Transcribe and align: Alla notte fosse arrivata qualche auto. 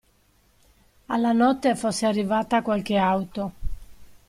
Alla 1.05 1.31
notte 1.31 1.75
fosse 1.75 2.07
arrivata 2.07 2.63
qualche 2.63 2.97
auto. 2.97 3.51